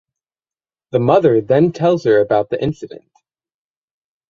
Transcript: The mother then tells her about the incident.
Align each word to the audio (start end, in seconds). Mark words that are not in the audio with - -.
The 0.93 0.99
mother 0.99 1.41
then 1.41 1.73
tells 1.73 2.05
her 2.05 2.19
about 2.21 2.49
the 2.49 2.59
incident. 2.59 3.11